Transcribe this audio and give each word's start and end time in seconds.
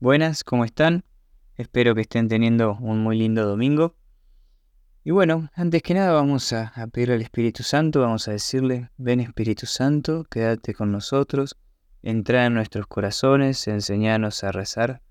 Buenas, 0.00 0.44
¿cómo 0.44 0.64
están? 0.64 1.04
Espero 1.56 1.92
que 1.92 2.02
estén 2.02 2.28
teniendo 2.28 2.76
un 2.80 3.02
muy 3.02 3.18
lindo 3.18 3.44
domingo. 3.44 3.96
Y 5.02 5.10
bueno, 5.10 5.50
antes 5.54 5.82
que 5.82 5.92
nada 5.92 6.12
vamos 6.12 6.52
a, 6.52 6.68
a 6.76 6.86
pedir 6.86 7.10
al 7.10 7.20
Espíritu 7.20 7.64
Santo, 7.64 8.02
vamos 8.02 8.28
a 8.28 8.30
decirle, 8.30 8.90
ven 8.96 9.18
Espíritu 9.18 9.66
Santo, 9.66 10.24
quédate 10.30 10.72
con 10.72 10.92
nosotros, 10.92 11.56
entra 12.00 12.46
en 12.46 12.54
nuestros 12.54 12.86
corazones, 12.86 13.66
enseñanos 13.66 14.44
a 14.44 14.52
rezar, 14.52 15.02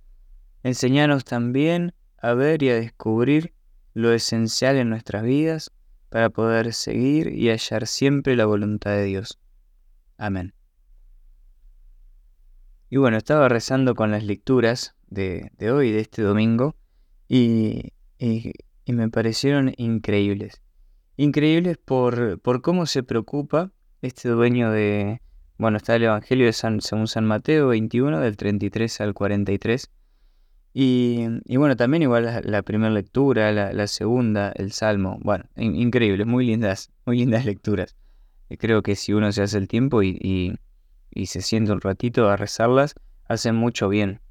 enseñanos 0.63 1.25
también 1.25 1.93
a 2.17 2.33
ver 2.33 2.63
y 2.63 2.69
a 2.69 2.75
descubrir 2.75 3.53
lo 3.93 4.13
esencial 4.13 4.77
en 4.77 4.89
nuestras 4.89 5.23
vidas 5.23 5.69
para 6.07 6.29
poder 6.29 6.71
seguir 6.71 7.27
y 7.27 7.49
hallar 7.49 7.87
siempre 7.87 8.37
la 8.37 8.45
voluntad 8.45 8.91
de 8.91 9.03
Dios. 9.03 9.37
Amén. 10.17 10.56
Y 12.89 12.97
bueno, 12.97 13.17
estaba 13.17 13.49
rezando 13.49 13.95
con 13.95 14.11
las 14.11 14.23
lecturas 14.23 14.95
de, 15.09 15.51
hoy, 15.71 15.91
de 15.91 15.99
este 15.99 16.21
domingo, 16.21 16.75
y, 17.27 17.91
me 18.85 19.09
parecieron 19.09 19.73
increíbles. 19.77 20.61
Increíbles 21.17 21.77
por, 21.77 22.39
por 22.39 22.61
cómo 22.61 22.85
se 22.85 23.03
preocupa 23.03 23.71
este 24.01 24.29
dueño 24.29 24.71
de... 24.71 25.21
Bueno, 25.57 25.77
está 25.77 25.95
el 25.95 26.03
Evangelio 26.03 26.45
de 26.45 26.53
San, 26.53 26.81
según 26.81 27.07
San 27.07 27.25
Mateo 27.25 27.67
21, 27.69 28.19
del 28.19 28.37
33 28.37 29.01
al 29.01 29.13
43. 29.13 29.91
Y, 30.73 31.25
y 31.45 31.57
bueno, 31.57 31.75
también 31.75 32.03
igual 32.03 32.41
la, 32.43 32.61
primera 32.61 32.91
lectura, 32.91 33.51
la, 33.51 33.87
segunda, 33.87 34.51
el 34.55 34.71
Salmo. 34.71 35.17
Bueno, 35.21 35.45
increíbles, 35.55 36.27
muy 36.27 36.45
lindas, 36.45 36.91
muy 37.05 37.17
lindas 37.17 37.45
lecturas. 37.45 37.97
Creo 38.59 38.83
que 38.83 38.95
si 38.95 39.11
uno 39.13 39.31
se 39.31 39.41
hace 39.41 39.57
el 39.57 39.67
tiempo 39.67 40.03
y 40.03 40.19
y 40.21 40.53
se 41.25 41.41
siente 41.41 41.71
un 41.71 41.81
ratito 41.81 42.29
a 42.29 42.37
rezarlas, 42.37 42.95
hacen 43.27 43.55
mucho 43.55 43.89
bien. 43.89 44.21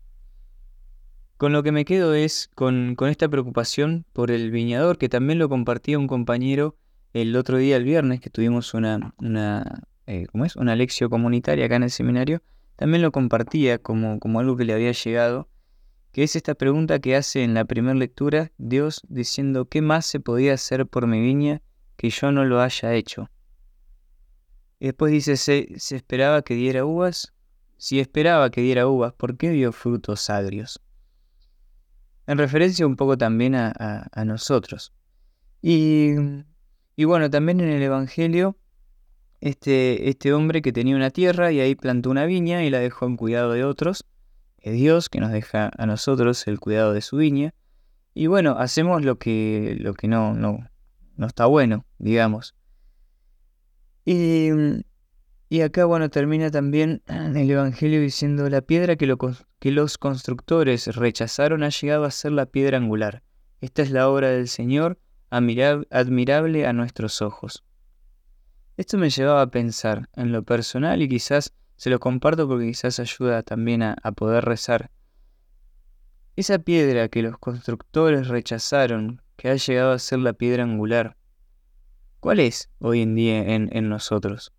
Con 1.36 1.52
lo 1.52 1.62
que 1.62 1.72
me 1.72 1.84
quedo 1.84 2.14
es 2.14 2.48
con, 2.54 2.96
esta 3.08 3.28
preocupación 3.28 4.06
por 4.14 4.30
el 4.30 4.50
viñador, 4.50 4.96
que 4.96 5.10
también 5.10 5.38
lo 5.38 5.50
compartía 5.50 5.98
un 5.98 6.06
compañero 6.06 6.76
el 7.12 7.36
otro 7.36 7.58
día, 7.58 7.76
el 7.76 7.84
viernes, 7.84 8.20
que 8.20 8.30
tuvimos 8.30 8.72
una, 8.72 9.14
una, 9.18 9.82
eh, 10.06 10.26
¿cómo 10.32 10.44
es? 10.44 10.56
una 10.56 10.74
lección 10.76 11.10
comunitaria 11.10 11.66
acá 11.66 11.76
en 11.76 11.82
el 11.82 11.90
seminario, 11.90 12.42
también 12.76 13.02
lo 13.02 13.12
compartía 13.12 13.78
como, 13.78 14.18
como 14.18 14.40
algo 14.40 14.56
que 14.56 14.64
le 14.64 14.72
había 14.72 14.92
llegado, 14.92 15.48
que 16.12 16.22
es 16.22 16.36
esta 16.36 16.54
pregunta 16.54 16.98
que 17.00 17.16
hace 17.16 17.42
en 17.44 17.52
la 17.52 17.66
primera 17.66 17.94
lectura 17.94 18.50
Dios 18.56 19.02
diciendo, 19.08 19.66
¿qué 19.66 19.82
más 19.82 20.06
se 20.06 20.20
podía 20.20 20.54
hacer 20.54 20.86
por 20.86 21.06
mi 21.06 21.20
viña 21.20 21.60
que 21.96 22.08
yo 22.08 22.32
no 22.32 22.46
lo 22.46 22.60
haya 22.60 22.94
hecho? 22.94 23.28
Y 24.78 24.86
después 24.86 25.10
dice, 25.12 25.36
¿se, 25.36 25.96
esperaba 25.96 26.42
que 26.42 26.54
diera 26.54 26.84
uvas? 26.84 27.32
Si 27.78 27.98
esperaba 28.00 28.50
que 28.50 28.60
diera 28.60 28.86
uvas, 28.86 29.12
¿por 29.14 29.36
qué 29.36 29.50
dio 29.50 29.72
frutos 29.72 30.28
agrios? 30.28 30.80
En 32.26 32.38
referencia 32.38 32.86
un 32.86 32.96
poco 32.96 33.16
también 33.16 33.54
a, 33.54 34.24
nosotros. 34.26 34.92
Y, 35.62 36.12
y, 36.96 37.04
bueno, 37.04 37.30
también 37.30 37.60
en 37.60 37.70
el 37.70 37.82
Evangelio, 37.82 38.56
este, 39.40 40.08
este 40.08 40.32
hombre 40.32 40.60
que 40.60 40.72
tenía 40.72 40.96
una 40.96 41.10
tierra 41.10 41.52
y 41.52 41.60
ahí 41.60 41.74
plantó 41.74 42.10
una 42.10 42.26
viña 42.26 42.64
y 42.64 42.70
la 42.70 42.80
dejó 42.80 43.06
en 43.06 43.16
cuidado 43.16 43.52
de 43.52 43.64
otros, 43.64 44.04
es 44.58 44.74
Dios 44.74 45.08
que 45.08 45.20
nos 45.20 45.30
deja 45.30 45.70
a 45.78 45.86
nosotros 45.86 46.46
el 46.48 46.58
cuidado 46.58 46.92
de 46.92 47.00
su 47.00 47.16
viña. 47.16 47.54
Y 48.14 48.26
bueno, 48.26 48.56
hacemos 48.58 49.04
lo 49.04 49.18
que, 49.18 49.76
lo 49.78 49.94
que 49.94 50.08
no, 50.08 50.34
no, 50.34 50.68
no 51.16 51.26
está 51.26 51.46
bueno, 51.46 51.86
digamos. 51.98 52.54
Y, 54.06 54.50
mm, 54.52 54.80
y 55.50 55.60
acá, 55.60 55.84
bueno, 55.84 56.08
termina 56.08 56.50
también 56.50 57.02
el 57.06 57.50
Evangelio 57.50 58.00
diciendo, 58.00 58.48
la 58.48 58.62
piedra 58.62 58.96
que, 58.96 59.14
que 59.58 59.70
los 59.70 59.98
constructores 59.98 60.86
rechazaron 60.96 61.62
ha 61.62 61.68
llegado 61.68 62.04
a 62.04 62.10
ser 62.10 62.32
la 62.32 62.46
piedra 62.46 62.78
angular. 62.78 63.22
Esta 63.60 63.82
es 63.82 63.90
la 63.90 64.08
obra 64.08 64.30
del 64.30 64.48
Señor, 64.48 64.98
admirable 65.30 66.66
a 66.66 66.72
nuestros 66.72 67.20
ojos. 67.20 67.64
Esto 68.76 68.98
me 68.98 69.10
llevaba 69.10 69.42
a 69.42 69.50
pensar 69.50 70.08
en 70.14 70.32
lo 70.32 70.42
personal 70.42 71.00
y 71.02 71.08
quizás 71.08 71.54
se 71.76 71.90
lo 71.90 71.98
comparto 71.98 72.46
porque 72.48 72.66
quizás 72.66 73.00
ayuda 73.00 73.42
también 73.42 73.82
a, 73.82 73.96
poder 74.12 74.44
rezar. 74.44 74.90
Esa 76.36 76.58
piedra 76.58 77.08
que 77.08 77.22
los 77.22 77.38
constructores 77.38 78.28
rechazaron, 78.28 79.22
que 79.36 79.48
ha 79.48 79.54
llegado 79.54 79.92
a 79.92 79.98
ser 79.98 80.18
la 80.18 80.32
piedra 80.32 80.64
angular, 80.64 81.16
¿Cuál 82.26 82.40
es 82.40 82.72
hoy 82.80 83.02
en 83.02 83.14
día 83.14 83.54
en, 83.54 83.88
nosotros? 83.88 84.52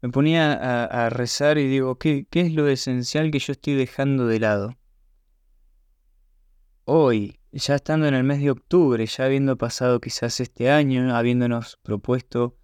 Me 0.00 0.08
ponía 0.08 0.54
a, 0.54 1.10
rezar 1.10 1.58
y 1.58 1.68
digo, 1.68 1.98
¿qué, 1.98 2.26
¿qué 2.30 2.40
es 2.40 2.54
lo 2.54 2.68
esencial 2.68 3.30
que 3.30 3.38
yo 3.38 3.52
estoy 3.52 3.74
dejando 3.74 4.26
de 4.26 4.40
lado? 4.40 4.74
Hoy, 6.86 7.38
ya 7.52 7.74
estando 7.74 8.06
en 8.06 8.14
el 8.14 8.24
mes 8.24 8.40
de 8.40 8.50
octubre, 8.50 9.04
ya 9.04 9.26
habiendo 9.26 9.58
pasado 9.58 10.00
quizás 10.00 10.40
este 10.40 10.70
año, 10.70 11.14
habiéndonos 11.14 11.78
propuesto 11.82 12.56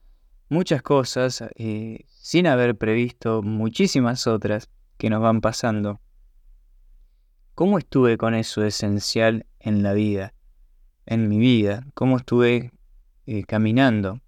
muchas 0.49 0.81
cosas, 0.81 1.44
eh, 1.56 2.06
sin 2.06 2.47
haber 2.47 2.78
previsto 2.78 3.43
muchísimas 3.43 4.27
otras 4.27 4.71
que 4.97 5.11
nos 5.11 5.21
van 5.21 5.43
pasando. 5.43 6.00
¿Cómo 7.55 7.77
estuve 7.77 8.17
con 8.17 8.32
eso 8.32 8.65
esencial 8.65 9.44
en 9.59 9.82
la 9.82 9.93
vida, 9.93 10.32
en 11.05 11.28
mi 11.28 11.38
vida? 11.38 11.87
¿Cómo 11.93 12.17
estuve 12.17 12.72
eh, 13.26 13.44
caminando. 13.44 14.20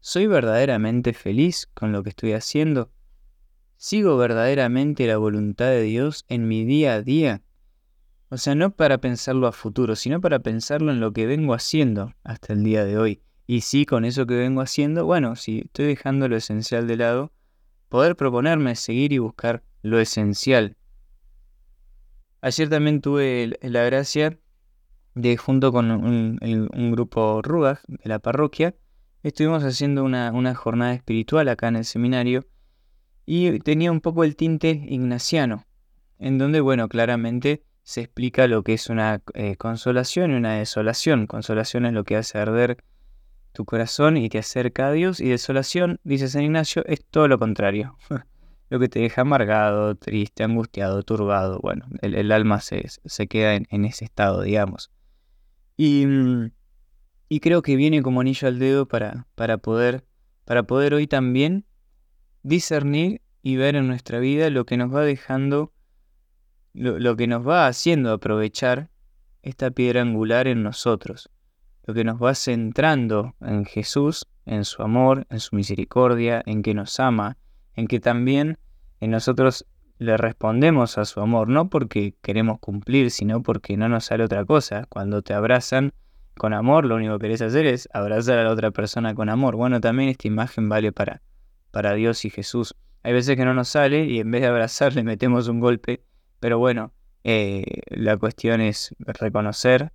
¿Soy 0.00 0.26
verdaderamente 0.26 1.12
feliz 1.12 1.68
con 1.74 1.92
lo 1.92 2.02
que 2.02 2.10
estoy 2.10 2.32
haciendo? 2.32 2.92
¿Sigo 3.76 4.16
verdaderamente 4.16 5.06
la 5.06 5.16
voluntad 5.16 5.66
de 5.66 5.82
Dios 5.82 6.24
en 6.28 6.48
mi 6.48 6.64
día 6.64 6.94
a 6.94 7.02
día? 7.02 7.42
O 8.28 8.38
sea, 8.38 8.54
no 8.54 8.70
para 8.70 8.98
pensarlo 8.98 9.46
a 9.46 9.52
futuro, 9.52 9.96
sino 9.96 10.20
para 10.20 10.40
pensarlo 10.40 10.90
en 10.90 11.00
lo 11.00 11.12
que 11.12 11.26
vengo 11.26 11.54
haciendo 11.54 12.12
hasta 12.24 12.52
el 12.52 12.64
día 12.64 12.84
de 12.84 12.98
hoy. 12.98 13.22
Y 13.46 13.60
sí, 13.60 13.86
con 13.86 14.04
eso 14.04 14.26
que 14.26 14.34
vengo 14.34 14.60
haciendo, 14.60 15.04
bueno, 15.04 15.36
si 15.36 15.60
estoy 15.60 15.86
dejando 15.86 16.28
lo 16.28 16.36
esencial 16.36 16.86
de 16.88 16.96
lado, 16.96 17.32
poder 17.88 18.16
proponerme 18.16 18.74
seguir 18.74 19.12
y 19.12 19.18
buscar 19.18 19.62
lo 19.82 20.00
esencial. 20.00 20.76
Ayer 22.40 22.68
también 22.68 23.00
tuve 23.00 23.56
la 23.62 23.84
gracia 23.84 24.38
de 25.16 25.38
junto 25.38 25.72
con 25.72 25.90
un, 25.90 26.90
grupo 26.92 27.40
Rugag 27.42 27.80
de 27.88 28.08
la 28.08 28.18
parroquia, 28.18 28.74
estuvimos 29.22 29.64
haciendo 29.64 30.04
una, 30.04 30.54
jornada 30.54 30.92
espiritual 30.92 31.48
acá 31.48 31.68
en 31.68 31.76
el 31.76 31.86
seminario 31.86 32.46
y 33.24 33.58
tenía 33.60 33.90
un 33.90 34.02
poco 34.02 34.24
el 34.24 34.36
tinte 34.36 34.68
ignaciano, 34.68 35.64
en 36.18 36.36
donde, 36.36 36.60
bueno, 36.60 36.88
claramente 36.88 37.64
se 37.82 38.02
explica 38.02 38.46
lo 38.46 38.62
que 38.62 38.74
es 38.74 38.90
una 38.90 39.22
eh, 39.32 39.56
consolación 39.56 40.32
y 40.32 40.34
una 40.34 40.58
desolación. 40.58 41.26
Consolación 41.26 41.86
es 41.86 41.94
lo 41.94 42.04
que 42.04 42.16
hace 42.16 42.36
arder 42.36 42.84
tu 43.52 43.64
corazón 43.64 44.18
y 44.18 44.28
te 44.28 44.38
acerca 44.38 44.88
a 44.88 44.92
Dios, 44.92 45.20
y 45.20 45.30
desolación, 45.30 45.98
dice 46.04 46.28
San 46.28 46.42
Ignacio, 46.42 46.84
es 46.84 47.02
todo 47.06 47.26
lo 47.26 47.38
contrario. 47.38 47.96
lo 48.68 48.78
que 48.78 48.90
te 48.90 49.00
deja 49.00 49.22
amargado, 49.22 49.94
triste, 49.94 50.44
angustiado, 50.44 51.02
turbado. 51.04 51.58
Bueno, 51.60 51.86
el, 52.02 52.30
alma 52.32 52.60
se, 52.60 52.90
queda 53.28 53.54
en 53.54 53.84
ese 53.86 54.04
estado, 54.04 54.42
digamos. 54.42 54.90
Y, 55.76 56.06
mm, 56.06 56.50
y 57.28 57.40
creo 57.40 57.62
que 57.62 57.76
viene 57.76 58.02
como 58.02 58.20
anillo 58.20 58.48
al 58.48 58.58
dedo 58.58 58.86
para, 58.86 59.26
para, 59.34 59.58
poder, 59.58 60.04
para 60.44 60.64
poder 60.64 60.94
hoy 60.94 61.06
también 61.06 61.64
discernir 62.42 63.20
y 63.42 63.56
ver 63.56 63.76
en 63.76 63.86
nuestra 63.86 64.18
vida 64.18 64.50
lo 64.50 64.64
que 64.64 64.76
nos 64.76 64.94
va 64.94 65.02
dejando, 65.02 65.72
lo, 66.72 66.98
lo 66.98 67.16
que 67.16 67.26
nos 67.26 67.46
va 67.46 67.66
haciendo 67.66 68.12
aprovechar 68.12 68.90
esta 69.42 69.70
piedra 69.70 70.02
angular 70.02 70.46
en 70.48 70.62
nosotros, 70.62 71.30
lo 71.84 71.94
que 71.94 72.04
nos 72.04 72.22
va 72.22 72.34
centrando 72.34 73.34
en 73.40 73.64
Jesús, 73.64 74.26
en 74.44 74.64
su 74.64 74.82
amor, 74.82 75.26
en 75.30 75.40
su 75.40 75.54
misericordia, 75.54 76.42
en 76.46 76.62
que 76.62 76.74
nos 76.74 76.98
ama, 76.98 77.36
en 77.74 77.86
que 77.86 78.00
también 78.00 78.58
en 79.00 79.10
nosotros 79.10 79.66
le 79.98 80.16
respondemos 80.16 80.98
a 80.98 81.04
su 81.04 81.20
amor, 81.20 81.48
no 81.48 81.68
porque 81.68 82.14
queremos 82.22 82.58
cumplir, 82.58 83.10
sino 83.10 83.42
porque 83.42 83.76
no 83.76 83.88
nos 83.88 84.06
sale 84.06 84.24
otra 84.24 84.44
cosa. 84.44 84.86
Cuando 84.88 85.22
te 85.22 85.32
abrazan 85.32 85.92
con 86.36 86.52
amor, 86.52 86.84
lo 86.84 86.96
único 86.96 87.18
que 87.18 87.24
querés 87.24 87.42
hacer 87.42 87.66
es 87.66 87.88
abrazar 87.92 88.38
a 88.38 88.44
la 88.44 88.50
otra 88.50 88.70
persona 88.70 89.14
con 89.14 89.28
amor. 89.28 89.56
Bueno, 89.56 89.80
también 89.80 90.10
esta 90.10 90.28
imagen 90.28 90.68
vale 90.68 90.92
para, 90.92 91.22
para 91.70 91.94
Dios 91.94 92.24
y 92.24 92.30
Jesús. 92.30 92.74
Hay 93.02 93.12
veces 93.12 93.36
que 93.36 93.44
no 93.44 93.54
nos 93.54 93.68
sale 93.68 94.04
y 94.04 94.20
en 94.20 94.30
vez 94.30 94.42
de 94.42 94.48
abrazar 94.48 94.94
le 94.94 95.02
metemos 95.02 95.48
un 95.48 95.60
golpe, 95.60 96.02
pero 96.40 96.58
bueno, 96.58 96.92
eh, 97.24 97.64
la 97.88 98.16
cuestión 98.16 98.60
es 98.60 98.94
reconocer 98.98 99.92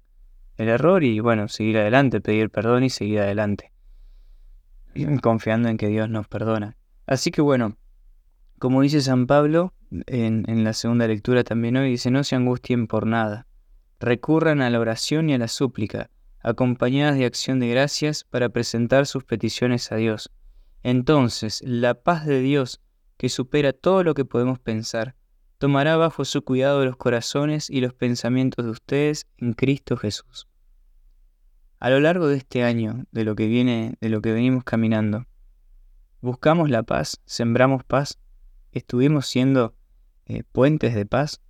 el 0.57 0.69
error 0.69 1.03
y 1.03 1.19
bueno, 1.19 1.47
seguir 1.47 1.77
adelante, 1.77 2.21
pedir 2.21 2.49
perdón 2.49 2.83
y 2.83 2.89
seguir 2.89 3.19
adelante, 3.19 3.71
confiando 5.21 5.69
en 5.69 5.77
que 5.77 5.87
Dios 5.87 6.09
nos 6.09 6.27
perdona. 6.27 6.77
Así 7.05 7.31
que 7.31 7.41
bueno, 7.41 7.77
como 8.59 8.81
dice 8.81 9.01
San 9.01 9.27
Pablo, 9.27 9.73
en, 10.07 10.63
la 10.63 10.73
segunda 10.73 11.07
lectura 11.07 11.43
también 11.43 11.77
hoy, 11.77 11.89
dice, 11.89 12.11
no 12.11 12.23
se 12.23 12.35
angustien 12.35 12.87
por 12.87 13.05
nada, 13.05 13.47
recurran 13.99 14.61
a 14.61 14.69
la 14.69 14.79
oración 14.79 15.29
y 15.29 15.33
a 15.33 15.37
la 15.37 15.47
súplica, 15.47 16.09
acompañadas 16.39 17.17
de 17.17 17.25
acción 17.25 17.59
de 17.59 17.69
gracias 17.69 18.23
para 18.23 18.49
presentar 18.49 19.05
sus 19.05 19.23
peticiones 19.23 19.91
a 19.91 19.97
Dios. 19.97 20.31
Entonces, 20.83 21.61
la 21.63 21.93
paz 21.93 22.25
de 22.25 22.39
Dios, 22.41 22.81
que 23.17 23.29
supera 23.29 23.73
todo 23.73 24.03
lo 24.03 24.13
que 24.13 24.25
podemos 24.25 24.59
pensar, 24.59 25.15
tomará 25.59 25.95
bajo 25.95 26.25
su 26.25 26.43
cuidado 26.43 26.83
los 26.85 26.97
corazones 26.97 27.69
y 27.69 27.81
los 27.81 27.93
pensamientos 27.93 28.65
de 28.65 28.71
ustedes 28.71 29.27
en 29.37 29.53
Cristo 29.53 29.95
Jesús. 29.95 30.47
A 31.79 31.89
lo 31.89 31.99
largo 31.99 32.27
de 32.27 32.37
este 32.37 32.63
año, 32.63 33.05
de 33.11 33.23
lo 33.23 33.35
que 33.35 33.47
viene, 33.47 33.95
de 34.01 34.09
lo 34.09 34.21
que 34.21 34.33
venimos 34.33 34.63
caminando, 34.63 35.27
buscamos 36.21 36.69
la 36.69 36.83
paz, 36.83 37.21
sembramos 37.25 37.83
paz, 37.83 38.19
estuvimos 38.71 39.27
siendo 39.27 39.75
eh, 40.37 40.43
puentes 40.51 40.95
de 40.95 41.05
paz, 41.05 41.41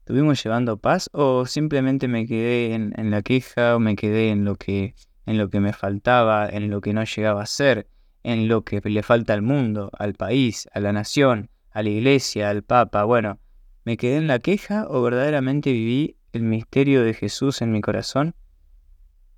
estuvimos 0.00 0.42
llevando 0.42 0.76
paz 0.76 1.10
o 1.12 1.46
simplemente 1.46 2.08
me 2.08 2.26
quedé 2.26 2.74
en, 2.74 2.92
en, 2.96 3.10
la 3.10 3.22
queja 3.22 3.76
o 3.76 3.80
me 3.80 3.96
quedé 3.96 4.30
en 4.30 4.44
lo 4.44 4.56
que 4.56 4.94
en 5.26 5.38
lo 5.38 5.50
que 5.50 5.60
me 5.60 5.72
faltaba, 5.72 6.48
en 6.48 6.70
lo 6.70 6.80
que 6.80 6.92
no 6.92 7.04
llegaba 7.04 7.42
a 7.42 7.46
ser, 7.46 7.88
en 8.22 8.48
lo 8.48 8.64
que 8.64 8.80
le 8.80 9.02
falta 9.02 9.34
al 9.34 9.42
mundo, 9.42 9.90
al 9.98 10.14
país, 10.14 10.68
a 10.72 10.80
la 10.80 10.92
nación, 10.92 11.50
a 11.70 11.82
la 11.82 11.90
iglesia, 11.90 12.50
al 12.50 12.62
papa. 12.62 13.04
Bueno, 13.04 13.38
¿me 13.84 13.96
quedé 13.96 14.16
en 14.16 14.26
la 14.26 14.38
queja 14.38 14.86
o 14.88 15.02
verdaderamente 15.02 15.72
viví 15.72 16.16
el 16.32 16.42
misterio 16.42 17.02
de 17.02 17.14
Jesús 17.14 17.62
en 17.62 17.72
mi 17.72 17.80
corazón? 17.80 18.34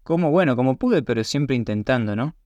Como, 0.03 0.31
bueno, 0.31 0.57
como 0.57 0.77
pude, 0.77 1.03
pero 1.03 1.25
siempre 1.25 1.57
intentando, 1.57 2.15
¿no? 2.15 2.37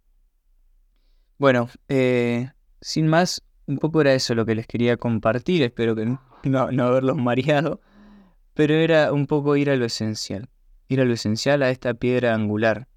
Bueno, 1.38 1.68
eh, 1.88 2.50
sin 2.80 3.08
más, 3.08 3.42
un 3.68 3.76
poco 3.76 4.00
era 4.00 4.14
eso 4.14 4.34
lo 4.34 4.46
que 4.46 4.54
les 4.54 4.66
quería 4.66 4.96
compartir, 4.96 5.62
espero 5.62 5.94
que 5.94 6.06
no, 6.44 6.72
no 6.72 6.84
haberlos 6.84 7.16
mareado, 7.16 7.80
pero 8.54 8.74
era 8.74 9.12
un 9.12 9.26
poco 9.26 9.56
ir 9.56 9.70
a 9.70 9.76
lo 9.76 9.84
esencial, 9.84 10.48
ir 10.88 11.00
a 11.00 11.04
lo 11.04 11.12
esencial, 11.12 11.62
a 11.62 11.70
esta 11.70 11.94
piedra 11.94 12.34
angular, 12.34 12.88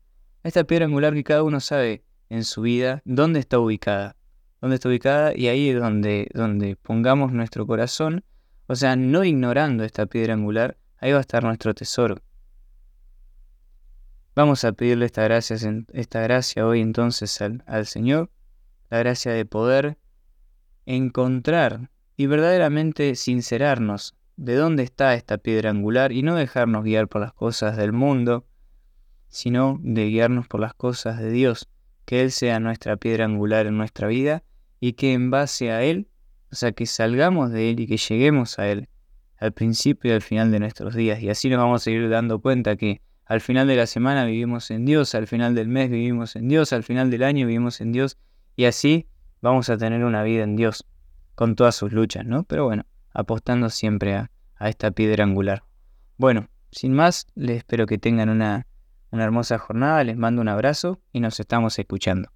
a 0.44 0.47
esta 0.47 0.63
piedra 0.63 0.85
angular 0.85 1.13
que 1.13 1.23
cada 1.23 1.44
uno 1.44 1.59
sabe 1.59 2.03
en 2.29 2.45
su 2.45 2.62
vida 2.62 3.01
dónde 3.03 3.41
está 3.41 3.59
ubicada, 3.59 4.15
dónde 4.62 4.75
está 4.75 4.88
ubicada 4.88 5.35
y 5.35 5.50
ahí 5.50 5.69
es 5.69 5.79
donde, 5.79 6.29
donde 6.33 6.77
pongamos 6.77 7.33
nuestro 7.33 7.68
corazón, 7.68 8.23
o 8.68 8.75
sea, 8.75 8.95
no 8.95 9.25
ignorando 9.25 9.83
esta 9.83 10.06
piedra 10.06 10.33
angular, 10.33 10.77
ahí 11.00 11.12
va 11.12 11.18
a 11.18 11.21
estar 11.21 11.44
nuestro 11.44 11.73
tesoro. 11.73 12.15
Vamos 14.33 14.63
a 14.63 14.71
pedirle 14.71 15.06
esta 15.06 15.23
gracia, 15.23 15.57
esta 15.91 16.21
gracia 16.21 16.65
hoy 16.65 16.79
entonces 16.79 17.41
al, 17.41 17.62
al 17.68 17.85
Señor, 17.85 18.31
la 18.89 19.00
gracia 19.00 19.33
de 19.33 19.45
poder 19.45 19.97
encontrar 20.96 21.90
y 22.18 22.26
verdaderamente 22.26 23.16
sincerarnos 23.16 24.16
de 24.36 24.56
dónde 24.56 24.84
está 24.84 25.14
esta 25.16 25.38
piedra 25.38 25.70
angular 25.70 26.12
y 26.12 26.22
no 26.22 26.36
dejarnos 26.36 26.84
guiar 26.84 27.08
por 27.08 27.22
las 27.22 27.34
cosas 27.34 27.78
del 27.78 27.94
mundo, 27.94 28.46
sino 29.30 29.80
de 29.82 30.08
guiarnos 30.08 30.48
por 30.48 30.60
las 30.60 30.74
cosas 30.74 31.20
de 31.20 31.32
Dios, 31.32 31.70
que 32.06 32.22
Él 32.22 32.32
sea 32.32 32.60
nuestra 32.60 32.98
piedra 32.98 33.26
angular 33.26 33.68
en 33.68 33.78
nuestra 33.78 34.08
vida 34.08 34.44
y 34.80 34.94
que 34.94 35.14
en 35.14 35.32
base 35.32 35.72
a 35.72 35.84
Él, 35.84 36.08
o 36.52 36.56
sea, 36.56 36.74
que 36.74 36.86
salgamos 36.86 37.52
de 37.52 37.70
Él 37.70 37.80
y 37.80 37.88
que 37.88 37.98
lleguemos 37.98 38.60
a 38.60 38.68
Él 38.68 38.90
al 39.38 39.54
principio 39.54 40.12
y 40.12 40.14
al 40.16 40.22
final 40.22 40.52
de 40.52 40.60
nuestros 40.60 40.94
días. 40.94 41.22
Y 41.22 41.30
así 41.30 41.50
nos 41.50 41.60
vamos 41.60 41.88
a 41.88 41.92
ir 41.92 42.10
dando 42.10 42.42
cuenta 42.42 42.76
que 42.76 43.02
al 43.26 43.40
final 43.40 43.68
de 43.68 43.78
la 43.78 43.88
semana 43.88 44.26
vivimos 44.26 44.70
en 44.72 44.86
Dios, 44.86 45.16
al 45.16 45.28
final 45.28 45.56
del 45.56 45.70
mes 45.70 45.90
vivimos 45.90 46.36
en 46.36 46.50
Dios, 46.50 46.74
al 46.74 46.84
final 46.84 47.10
del 47.10 47.24
año 47.24 47.48
vivimos 47.48 47.80
en 47.80 47.94
Dios 47.94 48.18
y 48.58 48.66
así 48.66 49.08
vamos 49.42 49.70
a 49.70 49.78
tener 49.78 50.04
una 50.04 50.24
vida 50.24 50.44
en 50.44 50.56
Dios 50.56 50.88
con 51.36 51.56
todas 51.56 51.76
sus 51.76 51.92
luchas, 51.92 52.26
¿no? 52.26 52.44
Pero 52.44 52.66
bueno, 52.66 52.86
apostando 53.14 53.70
siempre 53.70 54.16
a, 54.16 54.32
esta 54.60 54.92
piedra 54.92 55.24
angular. 55.24 55.64
Bueno, 56.18 56.50
sin 56.72 56.94
más, 56.94 57.28
les 57.34 57.58
espero 57.58 57.88
que 57.88 57.98
tengan 57.98 58.30
una 58.30 58.68
una 59.12 59.26
hermosa 59.26 59.58
jornada, 59.58 60.04
les 60.04 60.18
mando 60.18 60.42
un 60.42 60.48
abrazo 60.48 61.00
y 61.12 61.20
nos 61.20 61.40
estamos 61.40 61.78
escuchando. 61.78 62.32